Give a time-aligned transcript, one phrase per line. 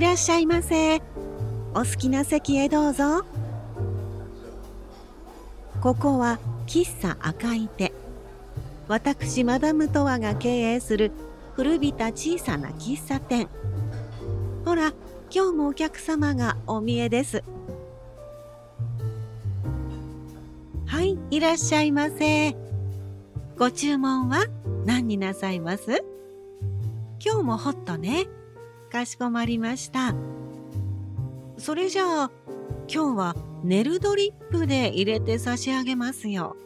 [0.00, 1.02] いらっしゃいませ。
[1.74, 3.22] お好きな席へどうぞ。
[5.82, 7.92] ここは喫茶赤い手。
[8.88, 11.12] 私マダムトワが経営する
[11.52, 13.50] 古びた小さな喫茶店。
[14.64, 14.94] ほら
[15.30, 17.44] 今日もお客様がお見えです。
[20.86, 22.56] はいいらっしゃいませ。
[23.58, 24.46] ご注文は
[24.86, 26.02] 何になさいます？
[27.22, 28.28] 今日もホットね。
[28.90, 30.14] かしこまりました。
[31.56, 32.30] それじゃあ
[32.92, 36.56] 今日はネルドリップで入れて差し上げますよ。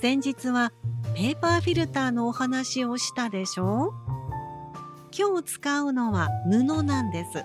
[0.00, 0.72] 先日は
[1.14, 3.92] ペーパーフィルターのお話をしたでしょ
[5.16, 7.44] 今日使うのは布なんです。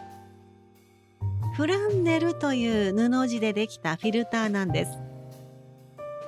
[1.55, 4.91] フランネルという布地でできたフィルターなんです。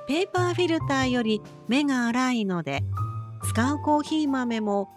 [0.07, 2.83] ペーパーフィルターより目が粗いので
[3.43, 4.89] 使うコーヒー豆も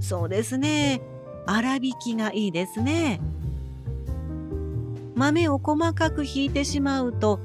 [0.00, 1.00] そうですね。
[1.46, 3.20] 粗挽きがいいですね。
[5.14, 7.38] 豆を細かくひいてしまうと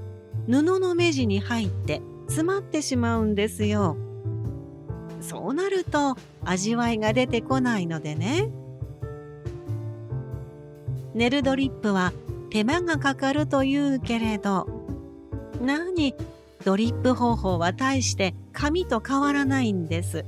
[0.47, 3.95] 布の目地に入って詰まってしまうんですよ。
[5.21, 8.49] そうなると味わいが出てこないのでね。
[11.13, 12.13] ネルドリップは
[12.49, 14.67] 手間がかかるというけれど
[15.61, 16.15] 何
[16.63, 20.25] ドリップ方法は大して紙と変わらないんです。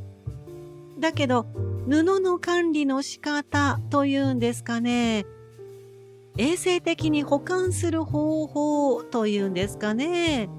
[1.00, 1.46] だけど
[1.88, 5.26] 布の管理の仕方というんですかね。
[6.38, 10.50] 衛生的に保管する方法というんですかね。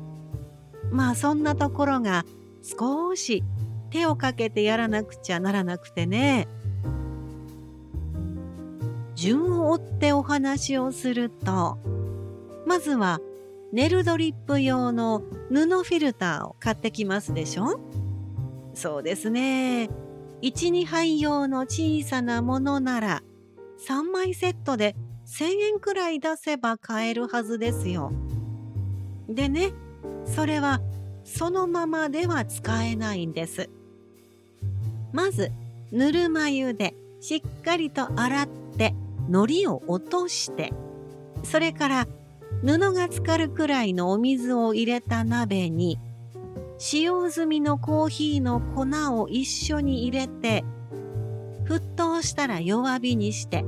[0.90, 2.24] まあそんなところが
[2.62, 3.42] 少し
[3.90, 6.48] 手をかけてやらなくちゃならなくてね。
[9.14, 11.78] 順を追ってお話をすると
[12.66, 13.20] まずは
[13.72, 17.80] ネルドリップ用の布フィルターを買ってきますでしょ？
[18.74, 19.88] そうですね。
[20.42, 23.22] 12杯用の小さなものなら
[23.86, 24.96] 3枚セットで
[25.26, 25.44] 1000
[25.74, 28.12] 円くらい出せば買えるはずですよ。
[29.28, 29.72] でね
[30.26, 30.80] それは
[31.24, 33.70] そのままでは使えないんです。
[35.12, 35.52] まず
[35.92, 38.94] ぬるま湯でしっかりと洗って
[39.28, 40.72] 糊を落として
[41.44, 42.08] それから
[42.62, 45.98] 布が浸かるくらいのお水を入れた鍋に
[46.84, 50.64] 使用済みのコーヒーの粉を一緒に入れて
[51.64, 53.64] 沸騰したら弱火にして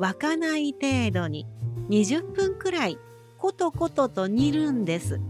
[0.00, 1.46] 沸かない程度に
[1.90, 2.98] 20分くらい
[3.36, 5.20] コトコトと煮るんです。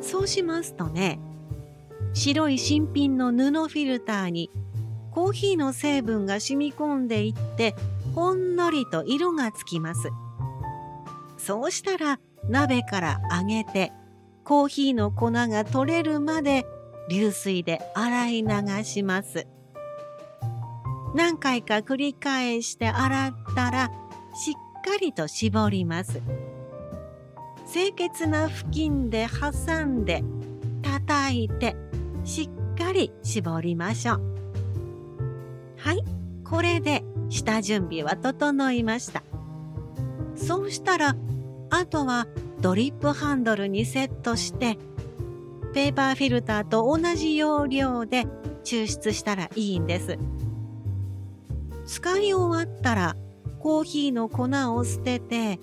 [0.00, 1.20] そうしますとね
[2.14, 4.50] 白い新品の布フィルターに
[5.10, 7.74] コーヒーの成分が染み込んでいって
[8.14, 10.08] ほんのりと色がつきます。
[11.36, 12.18] そうしたら
[12.48, 13.92] 鍋から上げて
[14.44, 16.66] コーヒーの粉が取れるまで
[17.08, 19.46] 流水で洗い流します。
[21.14, 23.90] 何回か繰り返して洗ったら
[24.34, 26.20] しっかりと絞ります。
[27.72, 30.22] 清潔な布巾で挟んで
[30.82, 31.74] 叩いて
[32.24, 34.20] しっかり絞りましょう。
[35.78, 36.04] はい
[36.44, 39.22] これで下準備は整いました。
[40.36, 41.16] そうしたら
[41.70, 42.26] あとは
[42.64, 44.78] ドリップハンドルにセットして
[45.74, 48.24] ペーパーフィルターと同じ要領で
[48.64, 50.16] 抽出したらいいんです。
[51.84, 53.16] 使い終わったら
[53.58, 55.58] コーヒーの粉を捨てて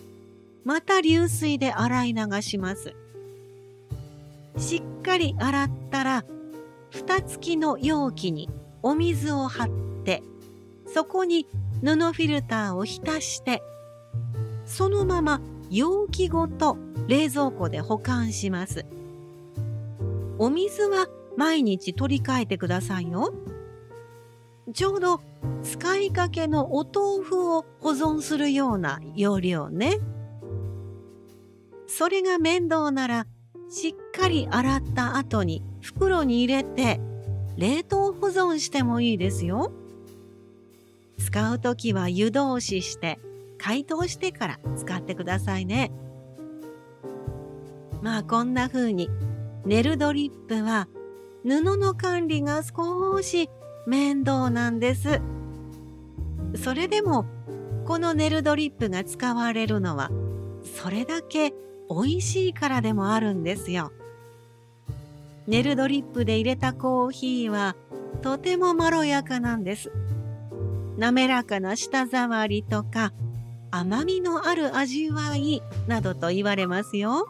[0.63, 2.93] また流水で洗い流します。
[4.59, 6.23] しっかり洗ったら
[6.91, 8.47] 蓋付きの容器に
[8.83, 10.21] お水を張って
[10.85, 11.47] そこに
[11.81, 13.63] 布フィルターを浸して
[14.67, 16.77] そのまま容器ごと
[17.07, 18.85] 冷蔵庫で保管します。
[20.37, 23.33] お水は毎日取り替えてくださいよ。
[24.73, 25.21] ちょうど
[25.63, 29.99] 使いかけのお豆腐を保存するような容量ね。
[31.87, 33.25] それが面倒なら
[33.69, 36.99] しっかり洗った後に袋に入れて
[37.55, 39.71] 冷凍保存してもいいですよ。
[41.17, 43.19] 使う時は湯通しして
[43.61, 45.91] 解凍してから使ってくださいね。
[48.01, 49.09] まあこんな風に
[49.65, 50.87] ネルドリップは
[51.43, 53.49] 布の管理が少し
[53.85, 55.21] 面倒なんです。
[56.55, 57.25] それでも
[57.85, 60.09] このネルドリップが使われるのは
[60.63, 61.53] それだけ
[61.87, 63.91] 美味しいからでもあるんですよ。
[65.47, 67.75] ネルドリップで入れたコーヒーは
[68.23, 69.91] とてもまろやかなんです。
[70.97, 73.13] 滑らかな舌触りとか
[73.71, 77.27] 甘みのある味わいなどと言われますよ。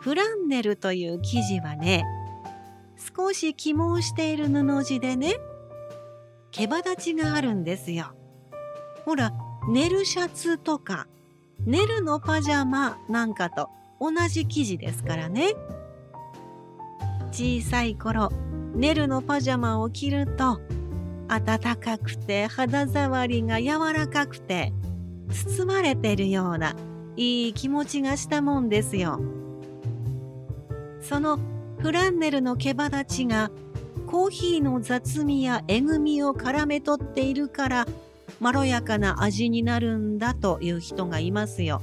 [0.00, 2.04] フランネルという生地はね
[3.16, 5.36] 少し起毛している布地でね
[6.50, 8.14] 毛羽立ちがあるんですよ。
[9.04, 9.32] ほら、
[9.68, 11.08] 寝るシャツとか、
[11.66, 13.68] 寝るのパジャマなんかと
[14.00, 15.54] 同じ生地ですからね。
[17.32, 18.30] 小さい頃、
[18.74, 20.60] 寝るのパジャマを着ると、
[21.28, 24.72] 暖かくて肌触りが柔らかくて、
[25.30, 26.76] 包まれてるような
[27.16, 29.20] いい気持ちがしたもんですよ。
[31.00, 31.38] その
[31.78, 33.50] フランネルの毛羽立ちが
[34.06, 37.86] コーヒーの雑味やえぐみを絡め取っているから
[38.40, 41.82] まろやかな味になるんだという人がいますよ。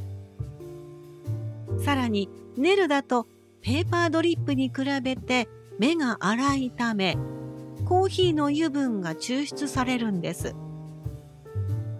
[1.83, 3.27] さらにネルだと
[3.61, 5.47] ペーパードリップに比べて
[5.79, 7.17] 目が粗いため
[7.91, 10.55] コーヒーの油分が抽出されるんです。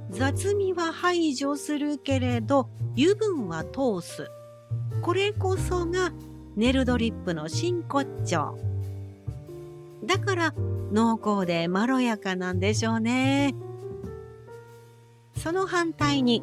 [0.09, 4.31] 雑味は排除するけれど油分は通す。
[5.01, 6.13] これこそが
[6.55, 8.57] ネルドリップの真骨頂。
[10.05, 10.53] だから
[10.93, 13.53] 濃厚でまろやかなんでしょうね。
[15.35, 16.41] その反対に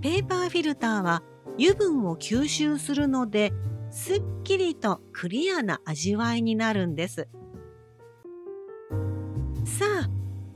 [0.00, 1.22] ペーパーフィルターは
[1.56, 3.52] 油分を吸収するので
[3.92, 7.28] すっきりとクリアな味わいになるんです。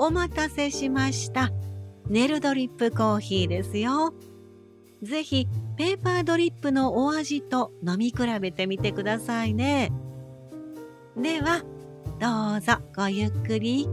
[0.02, 1.52] お待たせしました。
[2.08, 4.12] ネルドリップコーヒーですよ。
[5.00, 5.46] ぜひ
[5.76, 9.92] ペーパードリップのお味と飲み比べてみてくださいね。
[11.16, 11.62] では、
[12.18, 13.88] どうぞごゆっくり。